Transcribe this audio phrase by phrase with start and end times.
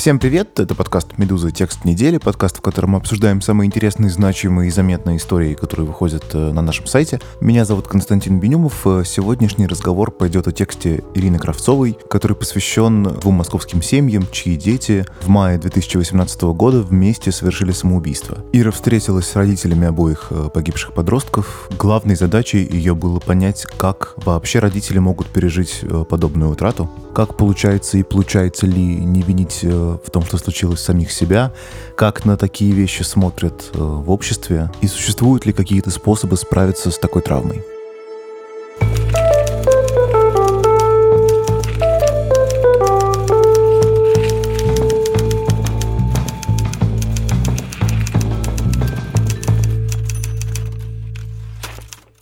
[0.00, 1.50] Всем привет, это подкаст «Медуза.
[1.50, 6.24] Текст недели», подкаст, в котором мы обсуждаем самые интересные, значимые и заметные истории, которые выходят
[6.32, 7.20] э, на нашем сайте.
[7.42, 8.80] Меня зовут Константин Бенюмов.
[8.86, 15.04] Э, сегодняшний разговор пойдет о тексте Ирины Кравцовой, который посвящен двум московским семьям, чьи дети
[15.20, 18.38] в мае 2018 года вместе совершили самоубийство.
[18.54, 21.68] Ира встретилась с родителями обоих э, погибших подростков.
[21.78, 28.02] Главной задачей ее было понять, как вообще родители могут пережить подобную утрату, как получается и
[28.02, 29.62] получается ли не винить
[29.96, 31.52] в том, что случилось самих себя,
[31.96, 36.98] как на такие вещи смотрят э, в обществе и существуют ли какие-то способы справиться с
[36.98, 37.64] такой травмой.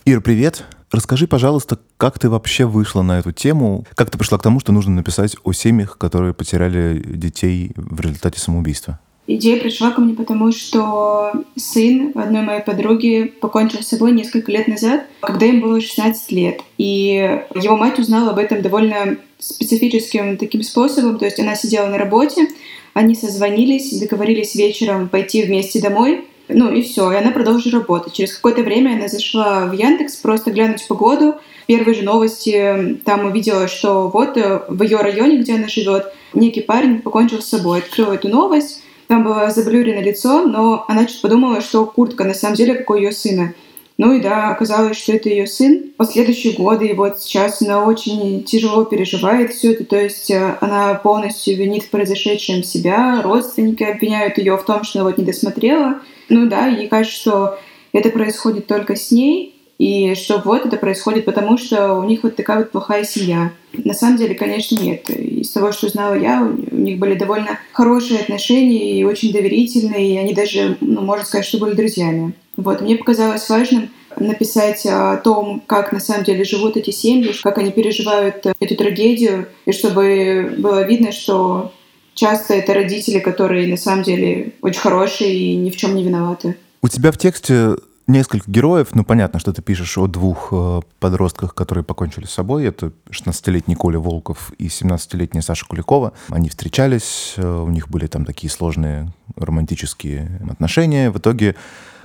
[0.05, 0.65] Ир, привет.
[0.91, 3.85] Расскажи, пожалуйста, как ты вообще вышла на эту тему?
[3.95, 8.39] Как ты пришла к тому, что нужно написать о семьях, которые потеряли детей в результате
[8.39, 8.99] самоубийства?
[9.27, 14.67] Идея пришла ко мне потому, что сын одной моей подруги покончил с собой несколько лет
[14.67, 16.61] назад, когда им было 16 лет.
[16.79, 21.19] И его мать узнала об этом довольно специфическим таким способом.
[21.19, 22.47] То есть она сидела на работе,
[22.95, 26.25] они созвонились, договорились вечером пойти вместе домой.
[26.49, 28.13] Ну и все, и она продолжила работать.
[28.13, 31.35] Через какое-то время она зашла в Яндекс просто глянуть погоду.
[31.67, 36.61] Первые же новости там увидела, что вот э, в ее районе, где она живет, некий
[36.61, 37.79] парень покончил с собой.
[37.79, 42.55] Открыла эту новость, там было заблюрено лицо, но она чуть подумала, что куртка на самом
[42.55, 43.53] деле как у ее сына.
[43.99, 45.91] Ну и да, оказалось, что это ее сын.
[45.97, 49.83] Последующие годы, и вот сейчас она очень тяжело переживает все это.
[49.83, 53.21] То есть э, она полностью винит в произошедшем себя.
[53.21, 55.99] Родственники обвиняют ее в том, что она вот не досмотрела.
[56.29, 57.59] Ну да, ей кажется, что
[57.91, 62.35] это происходит только с ней, и что вот это происходит потому, что у них вот
[62.35, 63.53] такая вот плохая семья.
[63.71, 65.09] На самом деле, конечно, нет.
[65.09, 70.17] Из того, что знала я, у них были довольно хорошие отношения и очень доверительные, и
[70.17, 72.33] они даже, ну, можно сказать, что были друзьями.
[72.57, 77.57] Вот, мне показалось важным написать о том, как на самом деле живут эти семьи, как
[77.57, 81.71] они переживают эту трагедию, и чтобы было видно, что
[82.15, 86.57] часто это родители, которые на самом деле очень хорошие и ни в чем не виноваты.
[86.81, 87.75] У тебя в тексте
[88.09, 88.89] несколько героев.
[88.93, 92.65] Ну, понятно, что ты пишешь о двух э, подростках, которые покончили с собой.
[92.65, 96.13] Это 16-летний Коля Волков и 17-летняя Саша Куликова.
[96.29, 101.11] Они встречались, э, у них были там такие сложные романтические отношения.
[101.11, 101.55] В итоге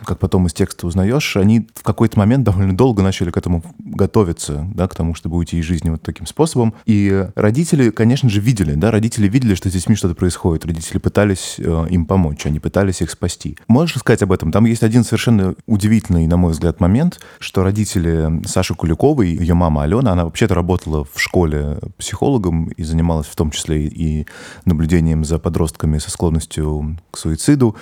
[0.05, 4.67] как потом из текста узнаешь, они в какой-то момент довольно долго начали к этому готовиться,
[4.75, 6.75] да, к тому, чтобы уйти из жизни вот таким способом.
[6.87, 10.67] И родители, конечно же, видели, да, родители видели, что с детьми что-то происходит.
[10.67, 13.57] Родители пытались э, им помочь, они пытались их спасти.
[13.69, 14.53] Можешь рассказать об этом?
[14.53, 19.83] Там есть один совершенно удивительный, на мой взгляд, момент, что родители Саши Куликовой, ее мама
[19.83, 24.27] Алена, она вообще-то работала в школе психологом и занималась в том числе и
[24.65, 27.77] наблюдением за подростками со склонностью к суициду.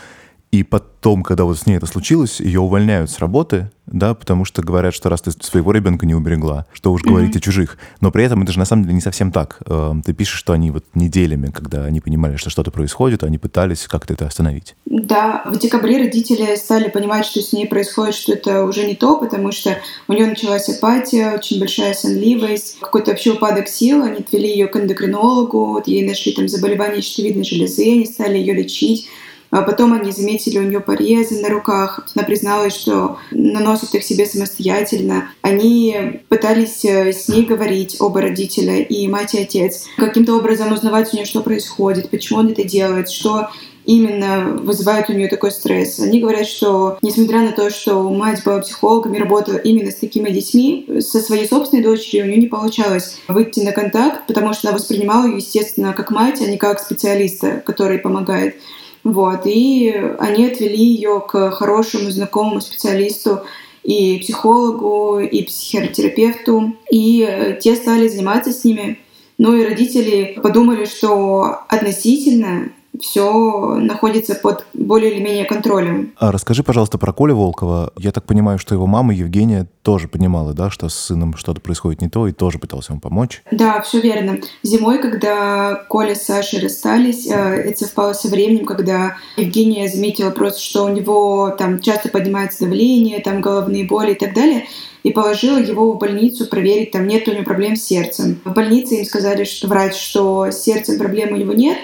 [0.53, 4.61] И потом, когда вот с ней это случилось, ее увольняют с работы, да, потому что
[4.61, 7.39] говорят, что раз ты своего ребенка не уберегла, что уж говорить mm-hmm.
[7.39, 7.79] о чужих.
[8.03, 9.61] Но при этом это же на самом деле не совсем так.
[9.67, 13.87] Эм, ты пишешь, что они вот неделями, когда они понимали, что что-то происходит, они пытались
[13.89, 14.77] как-то это остановить.
[14.85, 19.19] Да, в декабре родители стали понимать, что с ней происходит, что это уже не то,
[19.19, 24.03] потому что у нее началась апатия, очень большая сонливость, какой-то вообще упадок сил.
[24.03, 28.53] Они отвели ее к эндокринологу, вот ей нашли там заболевание щитовидной железы, они стали ее
[28.53, 29.09] лечить.
[29.53, 32.09] А потом они заметили у нее порезы на руках.
[32.17, 35.29] Она призналась, что наносит их себе самостоятельно.
[35.43, 39.85] Они пытались э, с ней говорить оба родителя, и мать, и отец.
[39.99, 43.51] Каким-то образом узнавать у нее, что происходит, почему он это делает, что
[43.85, 45.99] именно вызывает у нее такой стресс.
[45.99, 50.31] Они говорят, что несмотря на то, что мать была психологом и работала именно с такими
[50.31, 54.79] детьми, со своей собственной дочерью у нее не получалось выйти на контакт, потому что она
[54.79, 58.57] воспринимала ее, естественно, как мать, а не как специалиста, который помогает.
[59.05, 63.41] Вот, и они отвели ее к хорошему знакомому специалисту,
[63.83, 68.99] и психологу, и психотерапевту, и те стали заниматься с ними.
[69.39, 72.71] Ну и родители подумали, что относительно
[73.03, 76.13] все находится под более или менее контролем.
[76.19, 77.93] А расскажи, пожалуйста, про Колю Волкова.
[77.99, 82.01] Я так понимаю, что его мама Евгения тоже понимала, да, что с сыном что-то происходит
[82.01, 83.43] не то, и тоже пыталась ему помочь.
[83.51, 84.39] Да, все верно.
[84.63, 90.61] Зимой, когда Коля с Сашей расстались, э, это совпало со временем, когда Евгения заметила просто,
[90.61, 94.65] что у него там часто поднимается давление, там головные боли и так далее
[95.03, 98.41] и положила его в больницу проверить, там нет у него проблем с сердцем.
[98.45, 101.79] В больнице им сказали, что врач, что с сердцем проблем у него нет,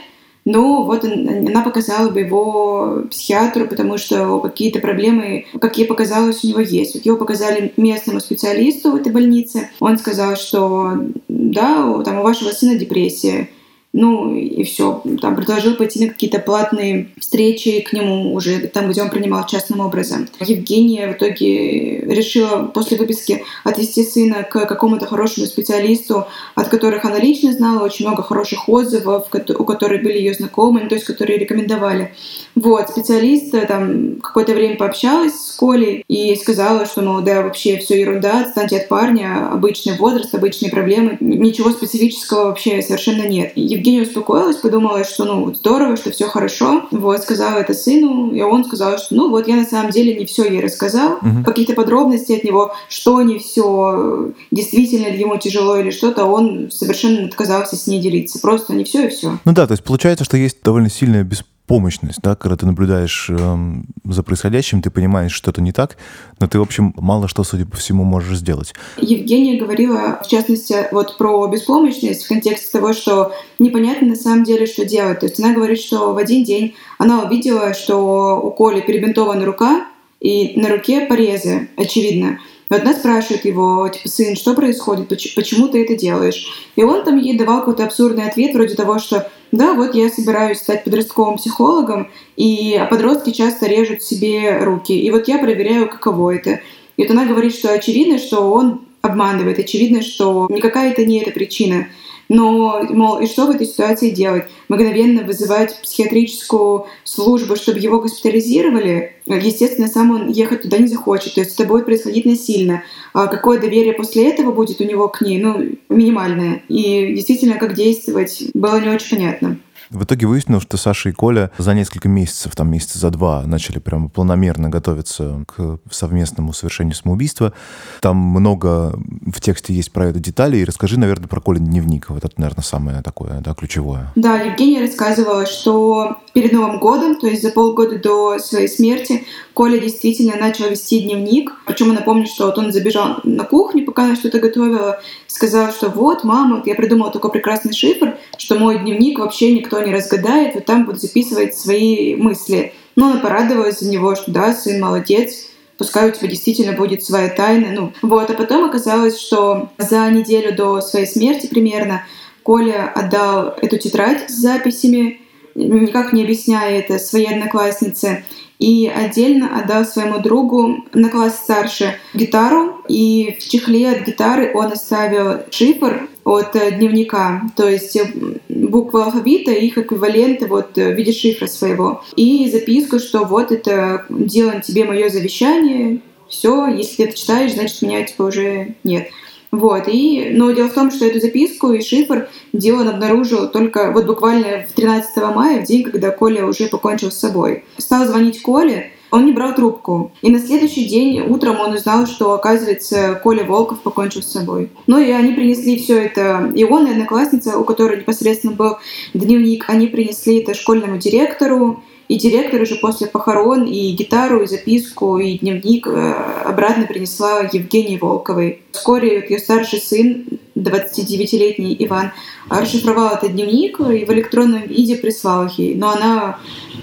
[0.50, 6.48] ну, вот она показала бы его психиатру, потому что какие-то проблемы, как ей показалось, у
[6.48, 6.94] него есть.
[6.94, 9.68] Вот его показали местному специалисту в этой больнице.
[9.78, 10.94] Он сказал, что
[11.28, 13.50] да, там у вашего сына депрессия.
[13.93, 15.02] Ну и все.
[15.20, 19.81] Там предложил пойти на какие-то платные встречи к нему уже там, где он принимал частным
[19.81, 20.29] образом.
[20.40, 27.19] Евгения в итоге решила после выписки отвести сына к какому-то хорошему специалисту, от которых она
[27.19, 31.38] лично знала очень много хороших отзывов, у которых были ее знакомые, ну, то есть которые
[31.38, 32.12] рекомендовали.
[32.55, 37.79] Вот, специалист э, там какое-то время пообщалась с Колей и сказала, что, мол, да, вообще
[37.79, 43.52] все ерунда, отстаньте от парня, обычный возраст, обычные проблемы, ничего специфического вообще совершенно нет.
[43.78, 46.86] Евгения успокоилась, подумала, что ну здорово, что все хорошо.
[46.90, 50.26] Вот, сказала это сыну, и он сказал, что ну вот я на самом деле не
[50.26, 51.44] все ей рассказал, угу.
[51.44, 57.26] какие-то подробности от него, что не все, действительно ли ему тяжело или что-то, он совершенно
[57.26, 58.38] отказался с ней делиться.
[58.40, 59.38] Просто не все и все.
[59.44, 63.28] Ну да, то есть получается, что есть довольно сильная беспомощность помощность, да, когда ты наблюдаешь
[63.28, 63.56] э,
[64.04, 65.98] за происходящим, ты понимаешь, что это не так,
[66.40, 68.74] но ты, в общем, мало что, судя по всему, можешь сделать.
[68.96, 74.66] Евгения говорила, в частности, вот про беспомощность в контексте того, что непонятно на самом деле,
[74.66, 75.20] что делать.
[75.20, 79.86] То есть она говорит, что в один день она увидела, что у Коли перебинтована рука,
[80.20, 82.40] и на руке порезы, очевидно.
[82.70, 86.70] И одна спрашивает его, типа, сын, что происходит, почему ты это делаешь?
[86.76, 90.58] И он там ей давал какой-то абсурдный ответ, вроде того, что да, вот я собираюсь
[90.58, 94.98] стать подростковым психологом, и подростки часто режут себе руки.
[94.98, 96.60] И вот я проверяю, каково это.
[96.96, 101.30] И вот она говорит, что очевидно, что он обманывает, очевидно, что никакая это не эта
[101.30, 101.86] причина.
[102.28, 104.44] Но, мол, и что в этой ситуации делать?
[104.69, 109.14] Мгновенно вызывать психиатрическую службу, чтобы его госпитализировали?
[109.26, 111.34] Естественно, сам он ехать туда не захочет.
[111.34, 112.82] То есть это будет происходить насильно.
[113.14, 115.38] А какое доверие после этого будет у него к ней?
[115.38, 116.62] Ну, минимальное.
[116.69, 119.58] И действительно, как действовать, было не очень понятно.
[119.90, 123.79] В итоге выяснилось, что Саша и Коля за несколько месяцев, там месяца за два, начали
[123.79, 127.55] прямо планомерно готовиться к совместному совершению самоубийства.
[128.00, 130.58] Там много в тексте есть про это детали.
[130.58, 132.11] И расскажи, наверное, про Колин дневник.
[132.11, 134.12] Вот это, наверное, самое такое, да, ключевое.
[134.14, 139.25] Да, Евгения рассказывала, что перед Новым годом, то есть за полгода до своей смерти,
[139.55, 141.52] Коля действительно начал вести дневник.
[141.67, 145.88] Причем она помнит, что вот он забежал на кухню, пока она что-то готовила, сказал, что
[145.88, 150.66] вот, мама, я придумала такой прекрасный шифр, что мой дневник вообще никто не разгадает, вот
[150.66, 152.74] там будут записывать свои мысли.
[152.94, 155.48] Но она порадовалась за него, что да, сын молодец,
[155.78, 157.72] пускай у тебя действительно будет своя тайна.
[157.72, 158.30] Ну, вот.
[158.30, 162.04] А потом оказалось, что за неделю до своей смерти примерно
[162.44, 165.22] Коля отдал эту тетрадь с записями,
[165.64, 168.25] никак не объясняя это своей однокласснице
[168.58, 174.72] и отдельно отдал своему другу на класс старше гитару, и в чехле от гитары он
[174.72, 178.12] оставил шифр от э, дневника, то есть э,
[178.49, 182.02] буквы алфавита, их эквиваленты вот э, в виде шифра своего.
[182.16, 187.81] И записку, что вот это делан тебе мое завещание, все, если ты это читаешь, значит
[187.81, 189.08] меня типа уже нет.
[189.50, 194.06] Вот, и, но дело в том, что эту записку и шифр Дилан обнаружил только вот
[194.06, 197.64] буквально в 13 мая, в день, когда Коля уже покончил с собой.
[197.78, 200.12] Стал звонить Коле, он не брал трубку.
[200.20, 204.70] И на следующий день утром он узнал, что, оказывается, Коля Волков покончил с собой.
[204.86, 206.52] Ну и они принесли все это.
[206.54, 208.76] И он, и одноклассница, у которой непосредственно был
[209.14, 211.82] дневник, они принесли это школьному директору.
[212.08, 216.12] И директор уже после похорон и гитару, и записку, и дневник э,
[216.44, 218.62] обратно принесла Евгении Волковой.
[218.72, 220.25] Вскоре ее старший сын,
[220.62, 222.12] 29-летний Иван,
[222.48, 225.74] расшифровал этот дневник и в электронном виде прислал ей.
[225.74, 226.38] Но она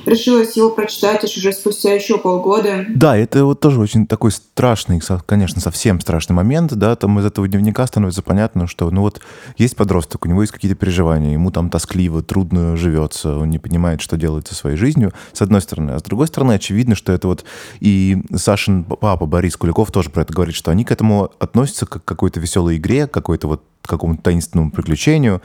[0.05, 2.86] решилась его прочитать аж уже спустя еще полгода.
[2.89, 7.48] Да, это вот тоже очень такой страшный, конечно, совсем страшный момент, да, там из этого
[7.48, 9.22] дневника становится понятно, что, ну вот,
[9.58, 14.01] есть подросток, у него есть какие-то переживания, ему там тоскливо, трудно живется, он не понимает,
[14.01, 15.91] что делать со своей жизнью, с одной стороны.
[15.91, 17.46] А с другой стороны, очевидно, что это вот
[17.79, 22.03] и Сашин папа Борис Куликов тоже про это говорит, что они к этому относятся как
[22.03, 25.42] к какой-то веселой игре, какой-то вот какому-то таинственному приключению.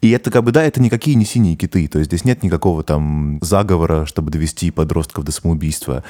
[0.00, 1.86] И это как бы, да, это никакие не синие киты.
[1.86, 6.02] То есть здесь нет никакого там заговора, чтобы довести подростков до самоубийства.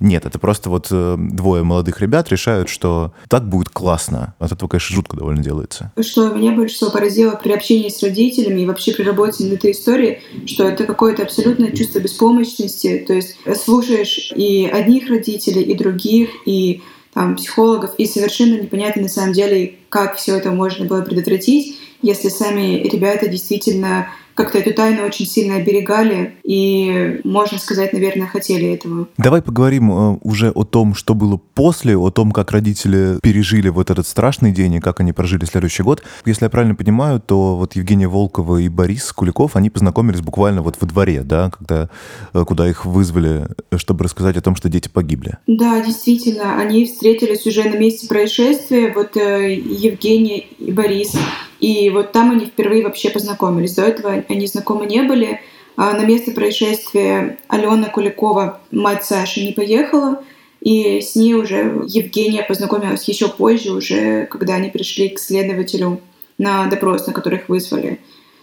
[0.00, 4.34] Нет, это просто вот э, двое молодых ребят решают, что так будет классно.
[4.38, 5.90] От этого, конечно, жутко довольно делается.
[6.00, 9.72] Что меня больше всего поразило при общении с родителями и вообще при работе над этой
[9.72, 13.04] историей, что это какое-то абсолютное чувство беспомощности.
[13.06, 16.82] То есть слушаешь и одних родителей, и других, и
[17.18, 22.28] там, психологов, и совершенно непонятно на самом деле, как все это можно было предотвратить, если
[22.28, 24.08] сами ребята действительно
[24.38, 29.08] как-то эту тайну очень сильно оберегали и, можно сказать, наверное, хотели этого.
[29.16, 33.90] Давай поговорим э, уже о том, что было после, о том, как родители пережили вот
[33.90, 36.04] этот страшный день и как они прожили следующий год.
[36.24, 40.76] Если я правильно понимаю, то вот Евгения Волкова и Борис Куликов, они познакомились буквально вот
[40.80, 41.90] во дворе, да, когда,
[42.32, 45.38] э, куда их вызвали, чтобы рассказать о том, что дети погибли.
[45.48, 51.16] Да, действительно, они встретились уже на месте происшествия, вот э, Евгения и Борис
[51.60, 53.74] И вот там они впервые вообще познакомились.
[53.74, 55.40] До этого они знакомы не были.
[55.76, 60.22] А на место происшествия Алена Куликова, мать Саши, не поехала.
[60.60, 66.00] И с ней уже Евгения познакомилась еще позже, уже когда они пришли к следователю
[66.36, 68.00] на допрос, на который их вызвали.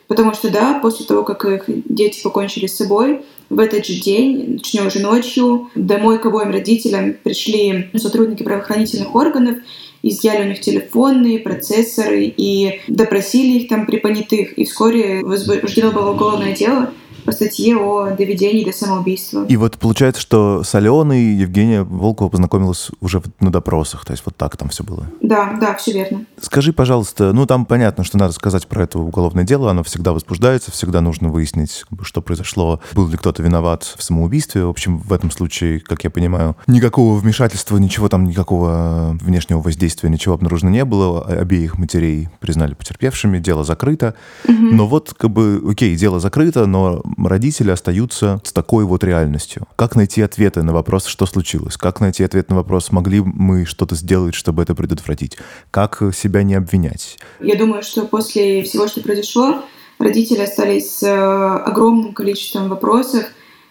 [0.07, 4.59] Потому что, да, после того, как их дети покончили с собой, в этот же день,
[4.59, 9.57] точнее уже ночью, домой к обоим родителям пришли сотрудники правоохранительных органов,
[10.05, 14.57] изъяли у них телефоны, процессоры и допросили их там при понятых.
[14.57, 16.91] И вскоре возбуждено было уголовное дело
[17.25, 19.45] по статье о доведении до самоубийства.
[19.47, 24.35] И вот получается, что с Аленой Евгения Волкова познакомилась уже на допросах, то есть вот
[24.35, 25.07] так там все было?
[25.21, 26.25] Да, да, все верно.
[26.39, 30.71] Скажи, пожалуйста, ну там понятно, что надо сказать про это уголовное дело, оно всегда возбуждается,
[30.71, 34.65] всегда нужно выяснить, что произошло, был ли кто-то виноват в самоубийстве.
[34.65, 40.09] В общем, в этом случае, как я понимаю, никакого вмешательства, ничего там, никакого внешнего воздействия,
[40.09, 41.23] ничего обнаружено не было.
[41.25, 44.15] Обеих матерей признали потерпевшими, дело закрыто.
[44.45, 44.53] Угу.
[44.53, 49.67] Но вот, как бы, окей, дело закрыто, но родители остаются с такой вот реальностью.
[49.75, 51.77] Как найти ответы на вопрос, что случилось?
[51.77, 55.37] Как найти ответ на вопрос, могли мы что-то сделать, чтобы это предотвратить?
[55.71, 57.17] Как себя не обвинять?
[57.39, 59.63] Я думаю, что после всего, что произошло,
[59.99, 63.25] родители остались с э, огромным количеством вопросов,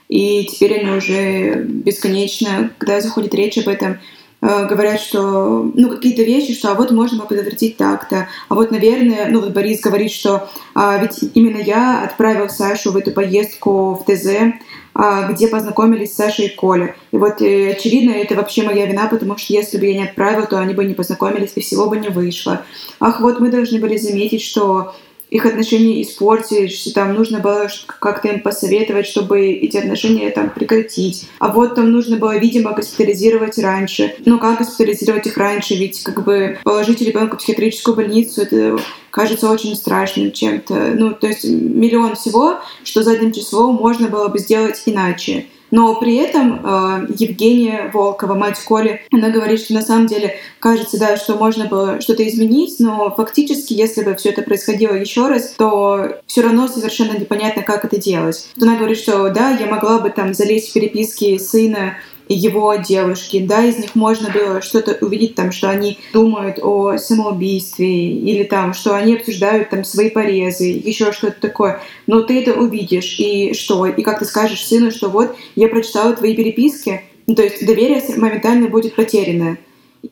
[0.09, 3.99] и теперь они уже бесконечно, когда заходит речь об этом,
[4.45, 9.29] говорят, что ну какие-то вещи, что а вот можно было предотвратить так-то, а вот, наверное,
[9.31, 14.05] ну вот Борис говорит, что а, ведь именно я отправил Сашу в эту поездку в
[14.05, 14.55] ТЗ,
[14.93, 16.95] а, где познакомились Саша и Коля.
[17.11, 20.47] И вот, э, очевидно, это вообще моя вина, потому что если бы я не отправил,
[20.47, 22.63] то они бы не познакомились, и всего бы не вышло.
[23.01, 24.95] Ах, вот мы должны были заметить, что
[25.31, 31.28] их отношения испортились, там нужно было как-то им посоветовать, чтобы эти отношения там прекратить.
[31.38, 34.14] А вот там нужно было, видимо, госпитализировать раньше.
[34.25, 35.75] Но как госпитализировать их раньше?
[35.75, 38.78] Ведь как бы положить ребенка в психиатрическую больницу, это
[39.11, 40.93] кажется очень страшным чем-то.
[40.95, 45.47] Ну, то есть миллион всего, что задним числом можно было бы сделать иначе.
[45.75, 51.00] Но при этом э, Евгения Волкова, мать Коли, она говорит, что на самом деле кажется,
[51.00, 55.57] да, что можно было что-то изменить, но фактически, если бы все это происходило еще раз,
[55.59, 58.50] то все равно совершенно непонятно, как это делать.
[58.61, 61.97] Она говорит, что да, я могла бы там залезть в переписки сына
[62.28, 68.12] его девушки, да, из них можно было что-то увидеть там, что они думают о самоубийстве
[68.12, 71.81] или там, что они обсуждают там свои порезы, еще что-то такое.
[72.07, 73.87] Но ты это увидишь, и что?
[73.87, 78.02] И как ты скажешь сыну, что вот, я прочитала твои переписки, ну, то есть доверие
[78.16, 79.59] моментально будет потеряно.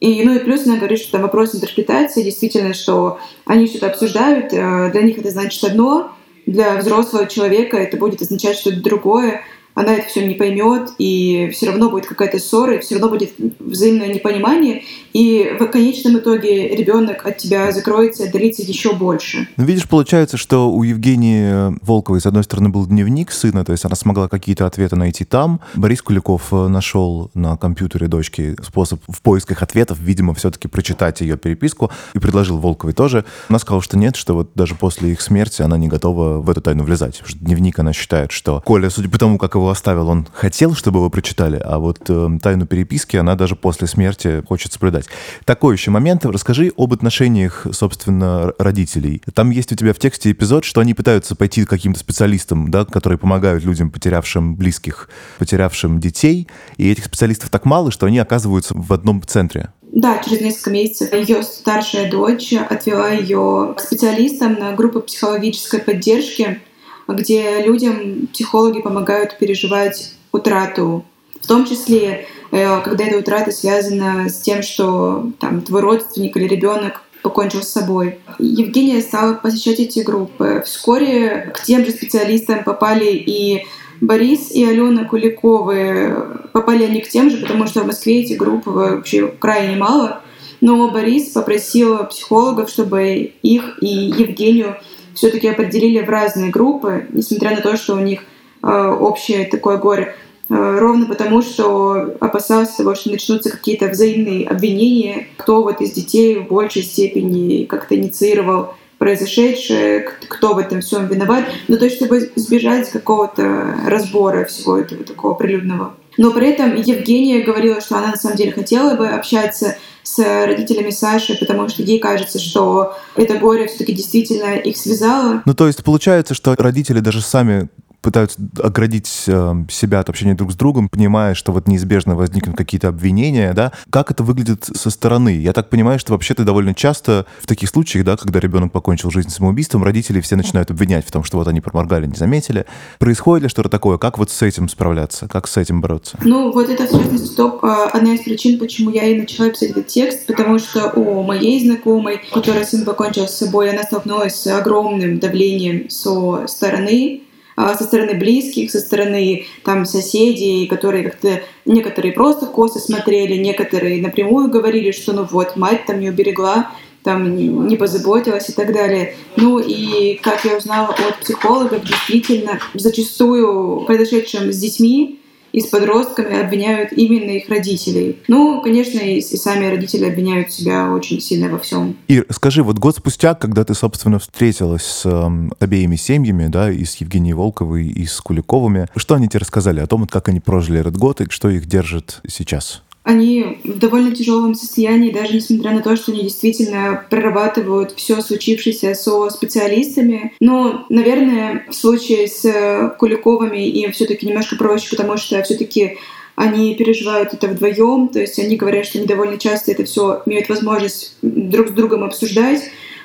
[0.00, 4.52] И, ну и плюс она говорит, что там вопрос интерпретации, действительно, что они что-то обсуждают,
[4.52, 6.12] э, для них это значит одно,
[6.46, 9.42] для взрослого человека это будет означать что-то другое
[9.74, 13.32] она это все не поймет, и все равно будет какая-то ссора, и все равно будет
[13.58, 19.48] взаимное непонимание, и в конечном итоге ребенок от тебя закроется и отдалится еще больше.
[19.56, 23.84] Ну, видишь, получается, что у Евгении Волковой, с одной стороны, был дневник сына, то есть
[23.84, 25.60] она смогла какие-то ответы найти там.
[25.74, 31.36] Борис Куликов э, нашел на компьютере дочки способ в поисках ответов, видимо, все-таки прочитать ее
[31.36, 33.24] переписку, и предложил Волковой тоже.
[33.48, 36.60] Она сказала, что нет, что вот даже после их смерти она не готова в эту
[36.60, 39.70] тайну влезать, потому что дневник она считает, что Коля, судя по тому, как его его
[39.70, 44.42] оставил, он хотел, чтобы его прочитали, а вот э, тайну переписки она даже после смерти
[44.46, 45.06] хочет соблюдать.
[45.44, 46.24] Такой еще момент.
[46.26, 49.22] Расскажи об отношениях, собственно, родителей.
[49.34, 52.84] Там есть у тебя в тексте эпизод, что они пытаются пойти к каким-то специалистам, да,
[52.84, 58.74] которые помогают людям, потерявшим близких, потерявшим детей, и этих специалистов так мало, что они оказываются
[58.76, 59.70] в одном центре.
[59.92, 66.60] Да, через несколько месяцев ее старшая дочь отвела ее к специалистам на группу психологической поддержки,
[67.08, 71.04] где людям психологи помогают переживать утрату,
[71.40, 76.46] в том числе, э, когда эта утрата связана с тем, что там, твой родственник или
[76.46, 78.18] ребенок покончил с собой.
[78.38, 80.62] Евгения стала посещать эти группы.
[80.66, 83.64] Вскоре к тем же специалистам попали и
[84.00, 86.16] Борис и Алена Куликовы.
[86.52, 90.20] Попали они к тем же, потому что в Москве эти группы вообще крайне мало.
[90.60, 94.76] Но Борис попросил психологов, чтобы их и Евгению
[95.14, 98.24] все-таки определили в разные группы, несмотря на то, что у них
[98.62, 100.14] э, общее такое горе,
[100.48, 106.38] э, ровно потому, что опасался того, что начнутся какие-то взаимные обвинения, кто вот из детей
[106.38, 112.30] в большей степени как-то инициировал произошедшее, кто в этом всем виноват, но то есть чтобы
[112.36, 115.94] избежать какого-то разбора всего этого такого прилюдного.
[116.18, 120.90] Но при этом Евгения говорила, что она на самом деле хотела бы общаться с родителями
[120.90, 125.42] Саши, потому что ей кажется, что это горе все-таки действительно их связало.
[125.44, 127.68] Ну, то есть получается, что родители даже сами
[128.02, 132.88] пытаются оградить э, себя от общения друг с другом, понимая, что вот неизбежно возникнут какие-то
[132.88, 133.72] обвинения, да?
[133.90, 135.40] Как это выглядит со стороны?
[135.40, 139.10] Я так понимаю, что вообще ты довольно часто в таких случаях, да, когда ребенок покончил
[139.10, 142.66] жизнь самоубийством, родители все начинают обвинять в том, что вот они проморгали, не заметили.
[142.98, 143.98] Происходит ли что-то такое?
[143.98, 145.28] Как вот с этим справляться?
[145.28, 146.18] Как с этим бороться?
[146.24, 149.86] Ну, вот это, в частности, э, одна из причин, почему я и начала писать этот
[149.86, 155.20] текст, потому что у моей знакомой, которая сын покончил с собой, она столкнулась с огромным
[155.20, 157.22] давлением со стороны
[157.56, 164.48] со стороны близких, со стороны там соседей, которые как-то некоторые просто косо смотрели, некоторые напрямую
[164.50, 166.70] говорили, что ну вот мать там не уберегла,
[167.02, 169.14] там не позаботилась и так далее.
[169.36, 175.18] Ну и как я узнала от психологов, действительно, зачастую произошедшим с детьми
[175.52, 178.18] и с подростками обвиняют именно их родителей.
[178.28, 181.96] Ну, конечно, и, сами родители обвиняют себя очень сильно во всем.
[182.08, 186.84] И скажи, вот год спустя, когда ты, собственно, встретилась с э, обеими семьями, да, и
[186.84, 190.80] с Евгенией Волковой, и с Куликовыми, что они тебе рассказали о том, как они прожили
[190.80, 192.82] этот год и что их держит сейчас?
[193.04, 198.94] Они в довольно тяжелом состоянии, даже несмотря на то, что они действительно прорабатывают все случившееся
[198.94, 200.32] со специалистами.
[200.40, 205.98] Но, наверное, в случае с Куликовыми им все-таки немножко проще, потому что все-таки
[206.34, 210.48] они переживают это вдвоем, то есть они говорят, что они довольно часто это все имеют
[210.48, 212.62] возможность друг с другом обсуждать.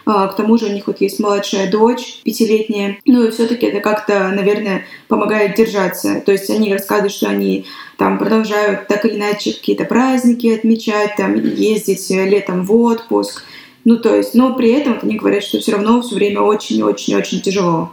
[0.10, 2.98] А, к тому же у них вот есть младшая дочь, пятилетняя.
[3.06, 6.22] Ну и все-таки это как-то, наверное, помогает держаться.
[6.26, 7.66] То есть они рассказывают, что они
[7.98, 13.44] там продолжают так или иначе какие-то праздники отмечать, там ездить летом в отпуск.
[13.84, 17.42] Ну, то есть, но при этом вот они говорят, что все равно все время очень-очень-очень
[17.42, 17.92] тяжело.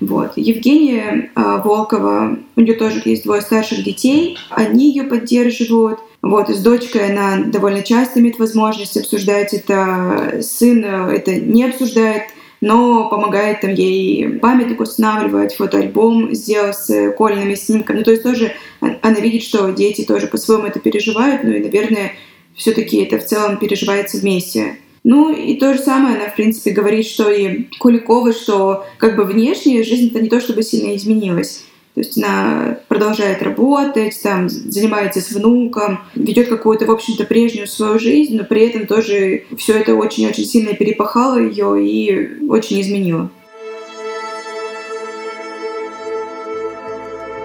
[0.00, 0.32] Вот.
[0.36, 6.00] Евгения э, Волкова, у нее тоже есть двое старших детей, они ее поддерживают.
[6.24, 10.40] Вот, с дочкой она довольно часто имеет возможность обсуждать это.
[10.40, 12.22] Сын это не обсуждает,
[12.62, 17.98] но помогает там ей памятник устанавливать, фотоальбом сделать с кольными снимками.
[17.98, 22.12] Ну, то есть тоже она видит, что дети тоже по-своему это переживают, ну и, наверное,
[22.54, 24.78] все-таки это в целом переживается вместе.
[25.02, 29.24] Ну и то же самое она, в принципе, говорит, что и Куликова, что как бы
[29.24, 31.64] внешне жизнь-то не то чтобы сильно изменилась.
[31.94, 38.00] То есть она продолжает работать, там, занимается с внуком, ведет какую-то, в общем-то, прежнюю свою
[38.00, 43.30] жизнь, но при этом тоже все это очень-очень сильно перепахало ее и очень изменило.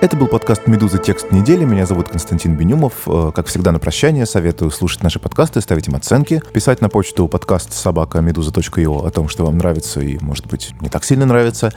[0.02, 0.98] Это был подкаст «Медуза.
[0.98, 1.66] Текст недели».
[1.66, 2.94] Меня зовут Константин Бенюмов.
[3.06, 7.28] Э, как всегда, на прощание советую слушать наши подкасты, ставить им оценки, писать на почту
[7.28, 11.74] подкаст собака медуза.io о том, что вам нравится и, может быть, не так сильно нравится.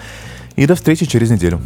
[0.55, 1.61] И до встречи через неделю.